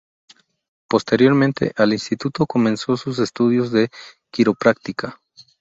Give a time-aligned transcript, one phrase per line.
[0.89, 3.91] Posteriormente al instituto, comenzó sus estudios de
[4.31, 5.21] quiropráctica.